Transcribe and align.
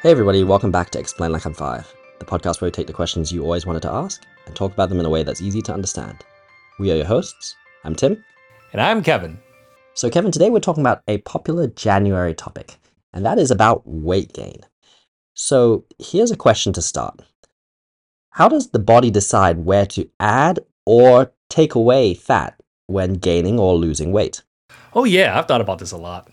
Hey 0.00 0.12
everybody, 0.12 0.44
welcome 0.44 0.70
back 0.70 0.90
to 0.90 1.00
Explain 1.00 1.32
Like 1.32 1.44
I'm 1.44 1.52
Five, 1.54 1.92
the 2.20 2.24
podcast 2.24 2.60
where 2.60 2.68
we 2.68 2.70
take 2.70 2.86
the 2.86 2.92
questions 2.92 3.32
you 3.32 3.42
always 3.42 3.66
wanted 3.66 3.82
to 3.82 3.90
ask 3.90 4.24
and 4.46 4.54
talk 4.54 4.72
about 4.72 4.90
them 4.90 5.00
in 5.00 5.06
a 5.06 5.10
way 5.10 5.24
that's 5.24 5.42
easy 5.42 5.60
to 5.62 5.74
understand. 5.74 6.24
We 6.78 6.92
are 6.92 6.94
your 6.94 7.04
hosts. 7.04 7.56
I'm 7.82 7.96
Tim. 7.96 8.24
And 8.72 8.80
I'm 8.80 9.02
Kevin. 9.02 9.40
So, 9.94 10.08
Kevin, 10.08 10.30
today 10.30 10.50
we're 10.50 10.60
talking 10.60 10.84
about 10.84 11.02
a 11.08 11.18
popular 11.18 11.66
January 11.66 12.32
topic, 12.32 12.76
and 13.12 13.26
that 13.26 13.40
is 13.40 13.50
about 13.50 13.82
weight 13.88 14.32
gain. 14.32 14.60
So, 15.34 15.84
here's 15.98 16.30
a 16.30 16.36
question 16.36 16.72
to 16.74 16.80
start 16.80 17.20
How 18.30 18.48
does 18.48 18.70
the 18.70 18.78
body 18.78 19.10
decide 19.10 19.64
where 19.64 19.86
to 19.86 20.08
add 20.20 20.60
or 20.86 21.32
take 21.50 21.74
away 21.74 22.14
fat 22.14 22.54
when 22.86 23.14
gaining 23.14 23.58
or 23.58 23.74
losing 23.74 24.12
weight? 24.12 24.44
Oh, 24.94 25.02
yeah, 25.02 25.36
I've 25.36 25.48
thought 25.48 25.60
about 25.60 25.80
this 25.80 25.90
a 25.90 25.96
lot. 25.96 26.28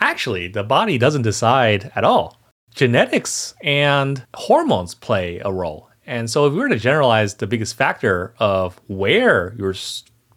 Actually, 0.00 0.48
the 0.48 0.64
body 0.64 0.98
doesn't 0.98 1.22
decide 1.22 1.90
at 1.94 2.04
all. 2.04 2.40
Genetics 2.74 3.54
and 3.62 4.24
hormones 4.34 4.94
play 4.94 5.40
a 5.44 5.52
role. 5.52 5.88
And 6.06 6.28
so, 6.28 6.46
if 6.46 6.52
we 6.52 6.58
were 6.58 6.68
to 6.68 6.78
generalize, 6.78 7.34
the 7.34 7.46
biggest 7.46 7.76
factor 7.76 8.34
of 8.38 8.80
where 8.88 9.54
your 9.56 9.74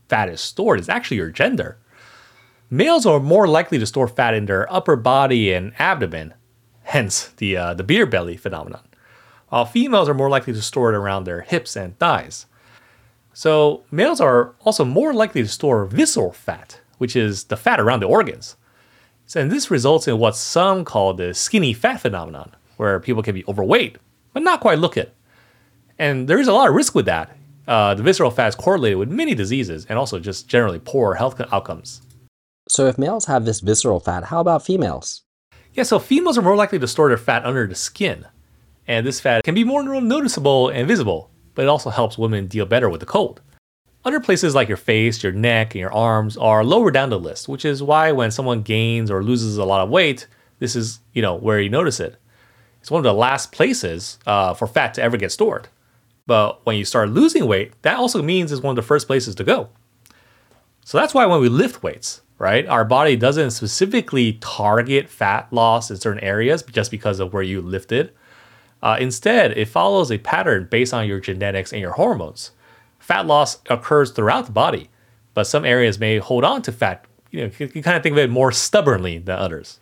fat 0.07 0.29
is 0.29 0.39
stored 0.39 0.79
is 0.79 0.87
actually 0.87 1.17
your 1.17 1.31
gender. 1.31 1.77
Males 2.69 3.05
are 3.05 3.19
more 3.19 3.47
likely 3.47 3.79
to 3.79 3.85
store 3.85 4.07
fat 4.07 4.33
in 4.33 4.45
their 4.45 4.71
upper 4.71 4.95
body 4.95 5.53
and 5.53 5.73
abdomen, 5.79 6.33
hence 6.83 7.29
the, 7.37 7.55
uh, 7.57 7.73
the 7.73 7.83
beer 7.83 8.05
belly 8.05 8.37
phenomenon, 8.37 8.85
while 9.49 9.65
females 9.65 10.09
are 10.09 10.13
more 10.13 10.29
likely 10.29 10.53
to 10.53 10.61
store 10.61 10.93
it 10.93 10.95
around 10.95 11.23
their 11.23 11.41
hips 11.41 11.75
and 11.75 11.97
thighs. 11.97 12.45
So, 13.33 13.83
males 13.91 14.19
are 14.19 14.55
also 14.65 14.83
more 14.83 15.13
likely 15.13 15.43
to 15.43 15.47
store 15.47 15.85
visceral 15.85 16.31
fat, 16.31 16.81
which 16.97 17.15
is 17.15 17.45
the 17.45 17.57
fat 17.57 17.79
around 17.79 18.01
the 18.01 18.07
organs. 18.07 18.55
And 19.35 19.51
this 19.51 19.69
results 19.69 20.07
in 20.07 20.19
what 20.19 20.35
some 20.35 20.85
call 20.85 21.13
the 21.13 21.33
skinny 21.33 21.73
fat 21.73 22.01
phenomenon, 22.01 22.55
where 22.77 22.99
people 22.99 23.23
can 23.23 23.35
be 23.35 23.45
overweight, 23.47 23.97
but 24.33 24.43
not 24.43 24.61
quite 24.61 24.79
look 24.79 24.97
it. 24.97 25.13
And 25.99 26.27
there 26.27 26.39
is 26.39 26.47
a 26.47 26.53
lot 26.53 26.69
of 26.69 26.75
risk 26.75 26.95
with 26.95 27.05
that. 27.05 27.35
Uh, 27.67 27.93
the 27.93 28.03
visceral 28.03 28.31
fat 28.31 28.47
is 28.47 28.55
correlated 28.55 28.97
with 28.97 29.09
many 29.09 29.35
diseases 29.35 29.85
and 29.89 29.99
also 29.99 30.19
just 30.19 30.47
generally 30.47 30.79
poor 30.79 31.15
health 31.15 31.41
outcomes. 31.51 32.01
So, 32.69 32.85
if 32.87 32.97
males 32.97 33.25
have 33.25 33.45
this 33.45 33.59
visceral 33.59 33.99
fat, 33.99 34.25
how 34.25 34.39
about 34.39 34.65
females? 34.65 35.23
Yeah, 35.73 35.83
so 35.83 35.99
females 35.99 36.37
are 36.37 36.41
more 36.41 36.55
likely 36.55 36.79
to 36.79 36.87
store 36.87 37.09
their 37.09 37.17
fat 37.17 37.45
under 37.45 37.67
the 37.67 37.75
skin. 37.75 38.25
And 38.87 39.05
this 39.05 39.19
fat 39.19 39.43
can 39.43 39.55
be 39.55 39.63
more 39.63 39.83
noticeable 39.83 40.69
and 40.69 40.87
visible, 40.87 41.29
but 41.55 41.63
it 41.63 41.67
also 41.67 41.89
helps 41.89 42.17
women 42.17 42.47
deal 42.47 42.65
better 42.65 42.89
with 42.89 43.01
the 43.01 43.05
cold. 43.05 43.41
Other 44.07 44.21
places 44.21 44.55
like 44.55 44.69
your 44.69 44.77
face, 44.77 45.21
your 45.21 45.33
neck, 45.33 45.75
and 45.75 45.81
your 45.81 45.93
arms 45.93 46.37
are 46.37 46.63
lower 46.63 46.91
down 46.91 47.09
the 47.09 47.19
list, 47.19 47.49
which 47.49 47.65
is 47.65 47.83
why 47.83 48.13
when 48.13 48.31
someone 48.31 48.61
gains 48.61 49.11
or 49.11 49.21
loses 49.21 49.57
a 49.57 49.65
lot 49.65 49.81
of 49.81 49.89
weight, 49.89 50.27
this 50.59 50.77
is 50.77 51.01
you 51.11 51.21
know 51.21 51.35
where 51.35 51.59
you 51.59 51.67
notice 51.67 51.99
it. 51.99 52.15
It's 52.79 52.89
one 52.89 52.99
of 52.99 53.03
the 53.03 53.11
last 53.13 53.51
places 53.51 54.17
uh, 54.25 54.53
for 54.53 54.65
fat 54.65 54.93
to 54.93 55.01
ever 55.01 55.17
get 55.17 55.33
stored. 55.33 55.67
But 56.25 56.65
when 56.65 56.77
you 56.77 56.85
start 56.85 57.09
losing 57.09 57.47
weight, 57.47 57.73
that 57.81 57.97
also 57.97 58.21
means 58.21 58.49
it's 58.49 58.61
one 58.61 58.71
of 58.71 58.75
the 58.77 58.87
first 58.87 59.07
places 59.07 59.35
to 59.35 59.43
go. 59.43 59.67
So 60.85 60.97
that's 60.97 61.13
why 61.13 61.25
when 61.25 61.41
we 61.41 61.49
lift 61.49 61.83
weights, 61.83 62.21
right, 62.37 62.65
our 62.65 62.85
body 62.85 63.17
doesn't 63.17 63.51
specifically 63.51 64.37
target 64.39 65.09
fat 65.09 65.51
loss 65.51 65.91
in 65.91 65.97
certain 65.97 66.23
areas 66.23 66.63
just 66.63 66.91
because 66.91 67.19
of 67.19 67.33
where 67.33 67.43
you 67.43 67.61
lifted. 67.61 68.13
Uh, 68.81 68.95
instead, 69.01 69.51
it 69.57 69.67
follows 69.67 70.09
a 70.13 70.17
pattern 70.17 70.65
based 70.71 70.93
on 70.93 71.09
your 71.09 71.19
genetics 71.19 71.73
and 71.73 71.81
your 71.81 71.91
hormones 71.91 72.51
fat 73.07 73.25
loss 73.25 73.59
occurs 73.69 74.11
throughout 74.11 74.47
the 74.47 74.51
body, 74.51 74.89
but 75.33 75.45
some 75.45 75.63
areas 75.63 75.97
may 75.97 76.17
hold 76.17 76.43
on 76.43 76.61
to 76.63 76.73
fat. 76.73 77.05
You 77.31 77.47
know, 77.47 77.51
you, 77.57 77.81
kind 77.81 77.95
of 77.95 78.03
think 78.03 78.11
of 78.11 78.17
it 78.17 78.29
more 78.29 78.51
stubbornly 78.51 79.17
than 79.17 79.39
others. 79.39 79.79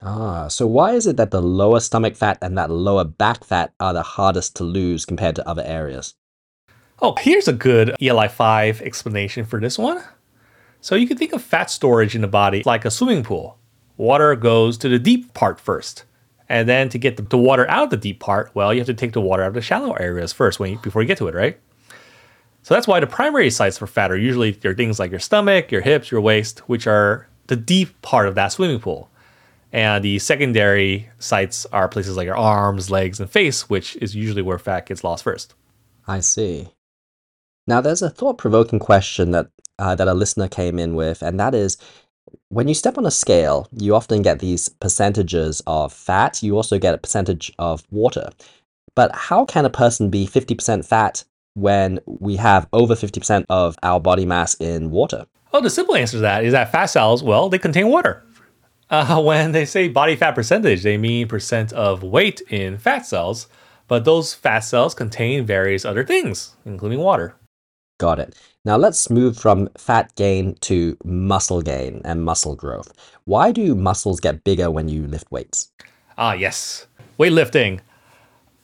Ah, 0.00 0.48
so 0.48 0.66
why 0.66 0.92
is 0.92 1.06
it 1.06 1.18
that 1.18 1.30
the 1.30 1.42
lower 1.42 1.80
stomach 1.80 2.16
fat 2.16 2.38
and 2.40 2.56
that 2.56 2.70
lower 2.70 3.04
back 3.04 3.44
fat 3.44 3.74
are 3.78 3.92
the 3.92 4.02
hardest 4.02 4.56
to 4.56 4.64
lose 4.64 5.04
compared 5.04 5.36
to 5.36 5.46
other 5.46 5.62
areas? 5.66 6.14
Oh, 7.02 7.14
here's 7.20 7.46
a 7.46 7.52
good 7.52 7.90
ELI5 8.00 8.80
explanation 8.80 9.44
for 9.44 9.60
this 9.60 9.78
one. 9.78 10.02
So 10.80 10.94
you 10.94 11.06
can 11.06 11.18
think 11.18 11.34
of 11.34 11.42
fat 11.42 11.70
storage 11.70 12.14
in 12.14 12.22
the 12.22 12.26
body 12.26 12.62
like 12.64 12.86
a 12.86 12.90
swimming 12.90 13.22
pool. 13.22 13.58
Water 13.98 14.34
goes 14.34 14.78
to 14.78 14.88
the 14.88 14.98
deep 14.98 15.34
part 15.34 15.60
first. 15.60 16.04
And 16.48 16.66
then 16.66 16.88
to 16.88 16.98
get 16.98 17.28
the 17.28 17.38
water 17.38 17.68
out 17.68 17.84
of 17.84 17.90
the 17.90 17.96
deep 17.98 18.18
part, 18.18 18.50
well, 18.54 18.72
you 18.72 18.80
have 18.80 18.86
to 18.86 18.94
take 18.94 19.12
the 19.12 19.20
water 19.20 19.42
out 19.42 19.48
of 19.48 19.54
the 19.54 19.60
shallow 19.60 19.92
areas 19.92 20.32
first 20.32 20.58
when 20.58 20.72
you, 20.72 20.78
before 20.78 21.02
you 21.02 21.08
get 21.08 21.18
to 21.18 21.28
it, 21.28 21.34
right? 21.34 21.60
So 22.62 22.74
that's 22.74 22.86
why 22.86 23.00
the 23.00 23.06
primary 23.06 23.50
sites 23.50 23.78
for 23.78 23.86
fat 23.86 24.10
are 24.10 24.16
usually 24.16 24.58
your 24.62 24.74
things 24.74 24.98
like 24.98 25.10
your 25.10 25.20
stomach, 25.20 25.72
your 25.72 25.80
hips, 25.80 26.10
your 26.10 26.20
waist, 26.20 26.60
which 26.60 26.86
are 26.86 27.26
the 27.46 27.56
deep 27.56 28.00
part 28.02 28.28
of 28.28 28.34
that 28.34 28.48
swimming 28.48 28.80
pool. 28.80 29.10
And 29.72 30.04
the 30.04 30.18
secondary 30.18 31.08
sites 31.18 31.64
are 31.66 31.88
places 31.88 32.16
like 32.16 32.26
your 32.26 32.36
arms, 32.36 32.90
legs, 32.90 33.20
and 33.20 33.30
face, 33.30 33.68
which 33.70 33.96
is 33.96 34.14
usually 34.14 34.42
where 34.42 34.58
fat 34.58 34.86
gets 34.86 35.04
lost 35.04 35.24
first. 35.24 35.54
I 36.06 36.20
see. 36.20 36.68
Now, 37.66 37.80
there's 37.80 38.02
a 38.02 38.10
thought 38.10 38.36
provoking 38.36 38.80
question 38.80 39.30
that, 39.30 39.48
uh, 39.78 39.94
that 39.94 40.08
a 40.08 40.14
listener 40.14 40.48
came 40.48 40.78
in 40.78 40.94
with, 40.94 41.22
and 41.22 41.38
that 41.38 41.54
is 41.54 41.76
when 42.48 42.68
you 42.68 42.74
step 42.74 42.98
on 42.98 43.06
a 43.06 43.10
scale, 43.10 43.68
you 43.72 43.94
often 43.94 44.22
get 44.22 44.40
these 44.40 44.68
percentages 44.68 45.62
of 45.66 45.92
fat, 45.92 46.42
you 46.42 46.56
also 46.56 46.78
get 46.78 46.94
a 46.94 46.98
percentage 46.98 47.52
of 47.58 47.84
water. 47.90 48.30
But 48.94 49.14
how 49.14 49.44
can 49.44 49.64
a 49.64 49.70
person 49.70 50.10
be 50.10 50.26
50% 50.26 50.84
fat 50.84 51.24
when 51.54 52.00
we 52.06 52.36
have 52.36 52.68
over 52.72 52.94
50% 52.94 53.44
of 53.48 53.76
our 53.82 54.00
body 54.00 54.24
mass 54.24 54.54
in 54.54 54.90
water? 54.90 55.26
Oh, 55.52 55.60
the 55.60 55.70
simple 55.70 55.96
answer 55.96 56.18
to 56.18 56.20
that 56.20 56.44
is 56.44 56.52
that 56.52 56.70
fat 56.70 56.86
cells, 56.86 57.22
well, 57.22 57.48
they 57.48 57.58
contain 57.58 57.88
water. 57.88 58.24
Uh, 58.88 59.20
when 59.22 59.52
they 59.52 59.64
say 59.64 59.88
body 59.88 60.16
fat 60.16 60.34
percentage, 60.34 60.82
they 60.82 60.96
mean 60.96 61.28
percent 61.28 61.72
of 61.72 62.02
weight 62.02 62.40
in 62.48 62.78
fat 62.78 63.06
cells, 63.06 63.48
but 63.88 64.04
those 64.04 64.34
fat 64.34 64.60
cells 64.60 64.94
contain 64.94 65.44
various 65.44 65.84
other 65.84 66.04
things, 66.04 66.54
including 66.64 67.00
water. 67.00 67.34
Got 67.98 68.18
it. 68.18 68.34
Now 68.64 68.76
let's 68.76 69.10
move 69.10 69.36
from 69.36 69.68
fat 69.76 70.14
gain 70.16 70.54
to 70.62 70.96
muscle 71.04 71.60
gain 71.62 72.00
and 72.04 72.24
muscle 72.24 72.54
growth. 72.54 72.92
Why 73.24 73.52
do 73.52 73.74
muscles 73.74 74.20
get 74.20 74.44
bigger 74.44 74.70
when 74.70 74.88
you 74.88 75.06
lift 75.06 75.30
weights? 75.30 75.70
Ah, 76.16 76.32
yes. 76.32 76.86
Weightlifting. 77.18 77.80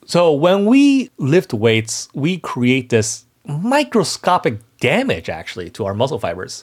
So 0.08 0.32
when 0.32 0.66
we 0.66 1.10
lift 1.18 1.52
weights, 1.52 2.08
we 2.14 2.38
create 2.38 2.90
this 2.90 3.24
microscopic 3.44 4.60
damage 4.78 5.28
actually 5.28 5.68
to 5.70 5.84
our 5.84 5.94
muscle 5.94 6.20
fibers. 6.20 6.62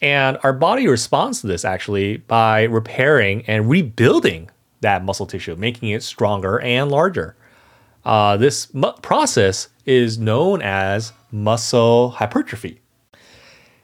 And 0.00 0.38
our 0.42 0.54
body 0.54 0.88
responds 0.88 1.42
to 1.42 1.46
this 1.46 1.62
actually 1.62 2.16
by 2.16 2.62
repairing 2.62 3.44
and 3.46 3.68
rebuilding 3.68 4.48
that 4.80 5.04
muscle 5.04 5.26
tissue, 5.26 5.56
making 5.56 5.90
it 5.90 6.02
stronger 6.02 6.58
and 6.60 6.90
larger. 6.90 7.36
Uh, 8.02 8.38
this 8.38 8.72
mu- 8.72 8.92
process 9.02 9.68
is 9.84 10.16
known 10.16 10.62
as 10.62 11.12
muscle 11.30 12.12
hypertrophy. 12.12 12.80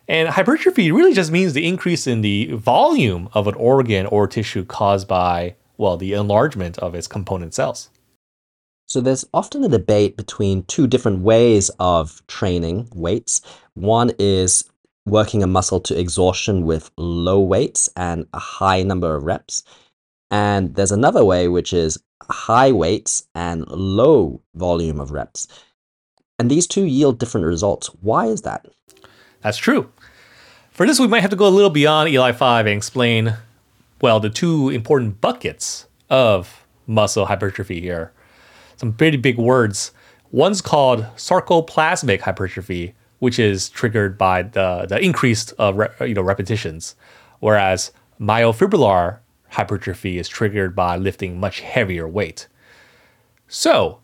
And 0.08 0.30
hypertrophy 0.30 0.90
really 0.90 1.12
just 1.12 1.30
means 1.30 1.52
the 1.52 1.66
increase 1.66 2.06
in 2.06 2.22
the 2.22 2.52
volume 2.52 3.28
of 3.34 3.46
an 3.46 3.56
organ 3.56 4.06
or 4.06 4.26
tissue 4.26 4.64
caused 4.64 5.06
by, 5.06 5.56
well, 5.76 5.98
the 5.98 6.14
enlargement 6.14 6.78
of 6.78 6.94
its 6.94 7.06
component 7.06 7.52
cells. 7.52 7.90
So 8.86 9.00
there's 9.00 9.24
often 9.34 9.64
a 9.64 9.68
debate 9.68 10.16
between 10.16 10.62
two 10.64 10.86
different 10.86 11.20
ways 11.22 11.70
of 11.80 12.24
training 12.28 12.88
weights. 12.94 13.40
One 13.74 14.12
is 14.18 14.64
working 15.06 15.42
a 15.42 15.48
muscle 15.48 15.80
to 15.80 15.98
exhaustion 15.98 16.64
with 16.64 16.90
low 16.96 17.40
weights 17.40 17.88
and 17.96 18.26
a 18.32 18.38
high 18.38 18.82
number 18.84 19.14
of 19.14 19.24
reps. 19.24 19.64
And 20.30 20.74
there's 20.76 20.92
another 20.92 21.24
way, 21.24 21.48
which 21.48 21.72
is 21.72 21.98
high 22.30 22.72
weights 22.72 23.26
and 23.34 23.66
low 23.68 24.40
volume 24.54 25.00
of 25.00 25.10
reps. 25.10 25.48
And 26.38 26.50
these 26.50 26.66
two 26.66 26.84
yield 26.84 27.18
different 27.18 27.46
results. 27.46 27.88
Why 28.02 28.26
is 28.26 28.42
that? 28.42 28.66
That's 29.42 29.58
true. 29.58 29.90
For 30.70 30.86
this, 30.86 31.00
we 31.00 31.06
might 31.08 31.20
have 31.20 31.30
to 31.30 31.36
go 31.36 31.46
a 31.46 31.48
little 31.48 31.70
beyond 31.70 32.10
ELI5 32.10 32.60
and 32.60 32.68
explain, 32.68 33.34
well, 34.00 34.20
the 34.20 34.30
two 34.30 34.68
important 34.68 35.20
buckets 35.20 35.86
of 36.08 36.66
muscle 36.86 37.26
hypertrophy 37.26 37.80
here 37.80 38.12
some 38.76 38.92
pretty 38.92 39.16
big 39.16 39.38
words. 39.38 39.92
One's 40.30 40.60
called 40.60 41.06
sarcoplasmic 41.16 42.20
hypertrophy, 42.20 42.94
which 43.18 43.38
is 43.38 43.68
triggered 43.68 44.18
by 44.18 44.42
the, 44.42 44.86
the 44.88 44.98
increased 45.02 45.52
uh, 45.58 45.72
re, 45.74 45.88
you 46.00 46.14
know, 46.14 46.22
repetitions, 46.22 46.94
whereas 47.40 47.92
myofibrillar 48.20 49.18
hypertrophy 49.50 50.18
is 50.18 50.28
triggered 50.28 50.74
by 50.74 50.96
lifting 50.96 51.38
much 51.40 51.60
heavier 51.60 52.06
weight. 52.06 52.48
So, 53.48 54.00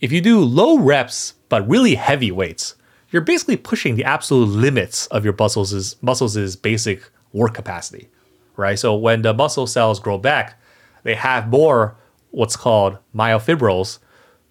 if 0.00 0.12
you 0.12 0.20
do 0.20 0.40
low 0.40 0.78
reps 0.78 1.34
but 1.48 1.68
really 1.68 1.94
heavy 1.94 2.30
weights, 2.30 2.76
you're 3.10 3.22
basically 3.22 3.56
pushing 3.56 3.96
the 3.96 4.04
absolute 4.04 4.46
limits 4.46 5.06
of 5.08 5.24
your 5.24 5.34
muscles' 5.38 5.96
muscles' 6.02 6.56
basic 6.56 7.10
work 7.32 7.54
capacity, 7.54 8.08
right? 8.56 8.78
So 8.78 8.94
when 8.96 9.22
the 9.22 9.32
muscle 9.32 9.66
cells 9.66 10.00
grow 10.00 10.18
back, 10.18 10.60
they 11.04 11.14
have 11.14 11.48
more 11.48 11.96
what's 12.30 12.56
called 12.56 12.98
myofibrils, 13.14 13.98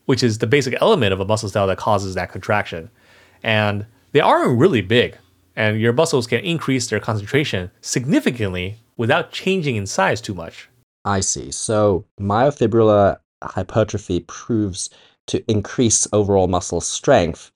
which 0.05 0.23
is 0.23 0.38
the 0.38 0.47
basic 0.47 0.75
element 0.81 1.13
of 1.13 1.19
a 1.19 1.25
muscle 1.25 1.50
cell 1.50 1.67
that 1.67 1.77
causes 1.77 2.15
that 2.15 2.31
contraction. 2.31 2.89
And 3.41 3.85
they 4.11 4.19
aren't 4.19 4.59
really 4.59 4.81
big, 4.81 5.17
and 5.55 5.79
your 5.79 5.94
muscles 5.94 6.27
can 6.27 6.39
increase 6.41 6.88
their 6.88 7.00
concentration 7.00 7.71
significantly 7.81 8.77
without 8.97 9.31
changing 9.31 9.75
in 9.75 9.85
size 9.85 10.21
too 10.21 10.33
much. 10.33 10.69
I 11.05 11.19
see. 11.19 11.51
So 11.51 12.05
myofibrillar 12.19 13.17
hypertrophy 13.41 14.21
proves 14.21 14.89
to 15.27 15.44
increase 15.50 16.07
overall 16.13 16.47
muscle 16.47 16.81
strength, 16.81 17.51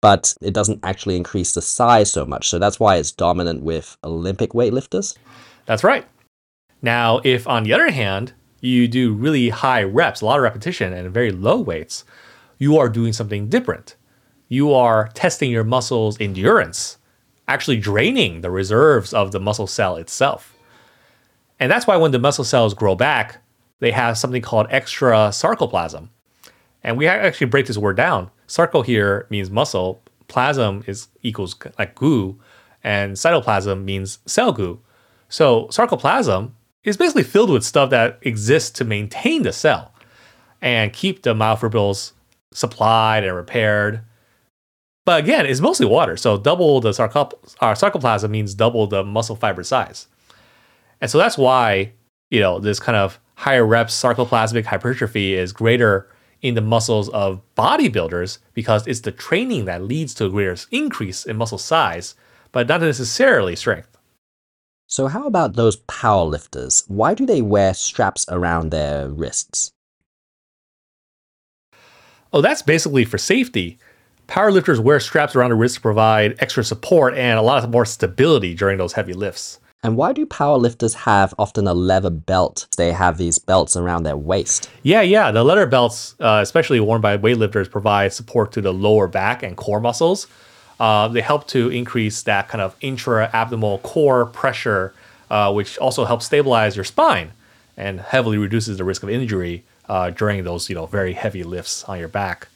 but 0.00 0.34
it 0.40 0.54
doesn't 0.54 0.80
actually 0.82 1.16
increase 1.16 1.54
the 1.54 1.62
size 1.62 2.10
so 2.10 2.24
much. 2.24 2.48
So 2.48 2.58
that's 2.58 2.80
why 2.80 2.96
it's 2.96 3.12
dominant 3.12 3.62
with 3.62 3.96
Olympic 4.04 4.50
weightlifters. 4.50 5.16
That's 5.66 5.84
right. 5.84 6.06
Now, 6.82 7.20
if 7.24 7.46
on 7.46 7.64
the 7.64 7.72
other 7.72 7.90
hand, 7.90 8.32
you 8.60 8.88
do 8.88 9.12
really 9.12 9.48
high 9.48 9.82
reps, 9.82 10.20
a 10.20 10.26
lot 10.26 10.38
of 10.38 10.42
repetition, 10.42 10.92
and 10.92 11.12
very 11.12 11.30
low 11.30 11.58
weights, 11.58 12.04
you 12.58 12.78
are 12.78 12.88
doing 12.88 13.12
something 13.12 13.48
different. 13.48 13.96
You 14.48 14.72
are 14.74 15.08
testing 15.14 15.50
your 15.50 15.64
muscles' 15.64 16.20
endurance, 16.20 16.98
actually 17.48 17.78
draining 17.78 18.40
the 18.40 18.50
reserves 18.50 19.14
of 19.14 19.32
the 19.32 19.40
muscle 19.40 19.66
cell 19.66 19.96
itself. 19.96 20.54
And 21.58 21.70
that's 21.70 21.86
why 21.86 21.96
when 21.96 22.10
the 22.10 22.18
muscle 22.18 22.44
cells 22.44 22.74
grow 22.74 22.94
back, 22.94 23.42
they 23.80 23.90
have 23.92 24.18
something 24.18 24.42
called 24.42 24.66
extra 24.70 25.30
sarcoplasm. 25.30 26.08
And 26.82 26.96
we 26.96 27.06
actually 27.06 27.46
break 27.48 27.66
this 27.66 27.78
word 27.78 27.96
down. 27.96 28.30
Sarco 28.46 28.82
here 28.82 29.26
means 29.30 29.50
muscle, 29.50 30.02
plasm 30.28 30.82
is 30.86 31.08
equals 31.22 31.54
like 31.78 31.94
goo, 31.94 32.40
and 32.82 33.14
cytoplasm 33.14 33.84
means 33.84 34.18
cell 34.26 34.52
goo. 34.52 34.80
So 35.28 35.66
sarcoplasm 35.66 36.52
is 36.84 36.96
basically 36.96 37.22
filled 37.22 37.50
with 37.50 37.64
stuff 37.64 37.90
that 37.90 38.18
exists 38.22 38.70
to 38.70 38.84
maintain 38.84 39.42
the 39.42 39.52
cell 39.52 39.92
and 40.62 40.92
keep 40.92 41.22
the 41.22 41.34
myofibrils 41.34 42.12
supplied 42.52 43.24
and 43.24 43.36
repaired. 43.36 44.00
But 45.06 45.24
again, 45.24 45.46
it's 45.46 45.60
mostly 45.60 45.86
water. 45.86 46.16
So 46.16 46.36
double 46.36 46.80
the 46.80 46.90
uh, 46.90 47.74
sarcoplasm 47.74 48.30
means 48.30 48.54
double 48.54 48.86
the 48.86 49.02
muscle 49.04 49.36
fiber 49.36 49.64
size. 49.64 50.06
And 51.00 51.10
so 51.10 51.18
that's 51.18 51.38
why, 51.38 51.92
you 52.30 52.40
know, 52.40 52.58
this 52.58 52.80
kind 52.80 52.96
of 52.96 53.18
higher 53.34 53.64
reps 53.64 54.00
sarcoplasmic 54.00 54.66
hypertrophy 54.66 55.34
is 55.34 55.52
greater 55.52 56.08
in 56.42 56.54
the 56.54 56.60
muscles 56.60 57.08
of 57.10 57.40
bodybuilders 57.56 58.38
because 58.54 58.86
it's 58.86 59.00
the 59.00 59.12
training 59.12 59.66
that 59.66 59.82
leads 59.82 60.14
to 60.14 60.26
a 60.26 60.30
greater 60.30 60.56
increase 60.70 61.24
in 61.24 61.36
muscle 61.36 61.58
size, 61.58 62.14
but 62.52 62.68
not 62.68 62.80
necessarily 62.80 63.56
strength. 63.56 63.96
So, 64.90 65.06
how 65.06 65.28
about 65.28 65.54
those 65.54 65.76
powerlifters? 65.76 66.82
Why 66.88 67.14
do 67.14 67.24
they 67.24 67.42
wear 67.42 67.74
straps 67.74 68.26
around 68.28 68.70
their 68.70 69.08
wrists? 69.08 69.70
Oh, 72.32 72.40
that's 72.40 72.62
basically 72.62 73.04
for 73.04 73.16
safety. 73.16 73.78
Powerlifters 74.26 74.80
wear 74.80 74.98
straps 74.98 75.36
around 75.36 75.50
their 75.50 75.56
wrists 75.56 75.76
to 75.76 75.80
provide 75.80 76.34
extra 76.40 76.64
support 76.64 77.14
and 77.14 77.38
a 77.38 77.42
lot 77.42 77.70
more 77.70 77.84
stability 77.84 78.52
during 78.52 78.78
those 78.78 78.94
heavy 78.94 79.12
lifts. 79.12 79.60
And 79.84 79.96
why 79.96 80.12
do 80.12 80.26
powerlifters 80.26 80.94
have 80.94 81.34
often 81.38 81.68
a 81.68 81.74
leather 81.74 82.10
belt? 82.10 82.66
They 82.76 82.90
have 82.90 83.16
these 83.16 83.38
belts 83.38 83.76
around 83.76 84.02
their 84.02 84.16
waist. 84.16 84.68
Yeah, 84.82 85.02
yeah. 85.02 85.30
The 85.30 85.44
leather 85.44 85.66
belts, 85.66 86.16
uh, 86.18 86.40
especially 86.42 86.80
worn 86.80 87.00
by 87.00 87.16
weightlifters, 87.16 87.70
provide 87.70 88.12
support 88.12 88.50
to 88.52 88.60
the 88.60 88.72
lower 88.72 89.06
back 89.06 89.44
and 89.44 89.56
core 89.56 89.80
muscles. 89.80 90.26
Uh, 90.80 91.06
they 91.08 91.20
help 91.20 91.46
to 91.46 91.68
increase 91.68 92.22
that 92.22 92.48
kind 92.48 92.62
of 92.62 92.74
intra-abdominal 92.80 93.78
core 93.80 94.26
pressure, 94.26 94.94
uh, 95.30 95.52
which 95.52 95.76
also 95.78 96.06
helps 96.06 96.26
stabilize 96.26 96.74
your 96.74 96.84
spine 96.84 97.30
and 97.76 98.00
heavily 98.00 98.38
reduces 98.38 98.78
the 98.78 98.84
risk 98.84 99.02
of 99.02 99.10
injury 99.10 99.64
uh, 99.88 100.10
during 100.10 100.44
those 100.44 100.68
you 100.68 100.74
know 100.74 100.86
very 100.86 101.12
heavy 101.12 101.42
lifts 101.42 101.84
on 101.84 101.98
your 101.98 102.08
back. 102.08 102.48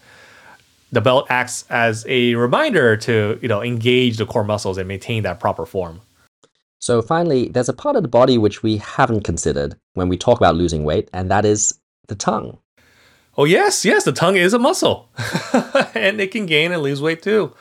The 0.93 1.01
belt 1.01 1.27
acts 1.29 1.65
as 1.69 2.07
a 2.09 2.35
reminder 2.35 2.97
to 2.99 3.39
you 3.43 3.49
know 3.49 3.63
engage 3.63 4.17
the 4.17 4.27
core 4.27 4.45
muscles 4.45 4.79
and 4.79 4.89
maintain 4.89 5.23
that 5.25 5.41
proper 5.41 5.67
form. 5.67 6.01
So 6.81 7.03
finally, 7.03 7.49
there's 7.49 7.69
a 7.69 7.73
part 7.73 7.97
of 7.97 8.03
the 8.03 8.09
body 8.09 8.37
which 8.37 8.63
we 8.63 8.77
haven't 8.77 9.23
considered 9.23 9.77
when 9.95 10.09
we 10.09 10.17
talk 10.17 10.39
about 10.39 10.55
losing 10.55 10.85
weight, 10.85 11.09
and 11.13 11.31
that 11.31 11.45
is 11.45 11.79
the 12.09 12.15
tongue. 12.15 12.59
Oh 13.37 13.45
yes, 13.45 13.85
yes, 13.85 14.05
the 14.05 14.13
tongue 14.13 14.37
is 14.37 14.55
a 14.55 14.59
muscle, 14.59 15.09
and 15.95 16.21
it 16.21 16.31
can 16.31 16.47
gain 16.47 16.73
and 16.73 16.83
lose 16.83 17.03
weight 17.03 17.23
too. 17.23 17.53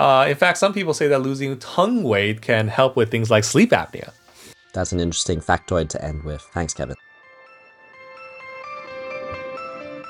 Uh, 0.00 0.24
in 0.26 0.34
fact, 0.34 0.56
some 0.56 0.72
people 0.72 0.94
say 0.94 1.08
that 1.08 1.20
losing 1.20 1.58
tongue 1.58 2.02
weight 2.02 2.40
can 2.40 2.68
help 2.68 2.96
with 2.96 3.10
things 3.10 3.30
like 3.30 3.44
sleep 3.44 3.70
apnea. 3.70 4.12
That's 4.72 4.92
an 4.92 4.98
interesting 4.98 5.40
factoid 5.40 5.90
to 5.90 6.02
end 6.02 6.24
with. 6.24 6.40
Thanks, 6.54 6.72
Kevin. 6.72 6.96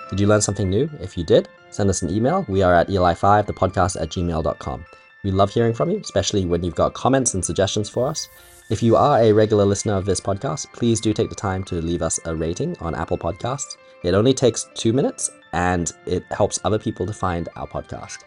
Did 0.09 0.21
you 0.21 0.29
learn 0.29 0.43
something 0.43 0.71
new? 0.71 0.89
If 1.01 1.19
you 1.19 1.25
did, 1.25 1.49
send 1.71 1.91
us 1.91 2.03
an 2.03 2.11
email. 2.11 2.45
We 2.47 2.63
are 2.63 2.73
at 2.73 2.87
eli5, 2.87 3.47
the 3.47 3.53
podcast 3.53 4.01
at 4.01 4.11
gmail.com. 4.11 4.87
We 5.25 5.33
love 5.33 5.51
hearing 5.51 5.75
from 5.75 5.91
you, 5.91 5.99
especially 5.99 6.45
when 6.45 6.63
you've 6.63 6.77
got 6.77 6.95
comments 6.95 7.35
and 7.35 7.45
suggestions 7.45 7.89
for 7.89 8.07
us. 8.07 8.29
If 8.71 8.85
you 8.85 8.95
are 8.95 9.21
a 9.21 9.33
regular 9.33 9.65
listener 9.65 9.95
of 9.95 10.05
this 10.05 10.21
podcast, 10.21 10.73
please 10.73 11.01
do 11.01 11.13
take 11.13 11.31
the 11.31 11.35
time 11.35 11.65
to 11.65 11.83
leave 11.83 12.03
us 12.03 12.21
a 12.27 12.37
rating 12.37 12.77
on 12.79 12.95
Apple 12.95 13.19
Podcasts. 13.19 13.77
It 14.05 14.15
only 14.15 14.35
takes 14.35 14.69
two 14.75 14.93
minutes 14.93 15.33
and 15.53 15.91
it 16.07 16.23
helps 16.31 16.61
other 16.63 16.79
people 16.79 17.07
to 17.07 17.13
find 17.13 17.49
our 17.57 17.67
podcast. 17.67 18.19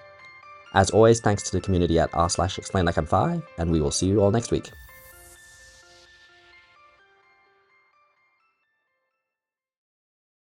As 0.74 0.90
always, 0.90 1.20
thanks 1.20 1.44
to 1.44 1.52
the 1.52 1.62
community 1.62 2.00
at 2.00 2.10
r 2.14 2.30
slash 2.30 2.58
explain 2.58 2.86
like 2.86 2.98
I'm 2.98 3.06
five, 3.06 3.44
and 3.58 3.72
we 3.72 3.80
will 3.80 3.92
see 3.92 4.08
you 4.08 4.22
all 4.22 4.32
next 4.32 4.52
week. 4.52 4.72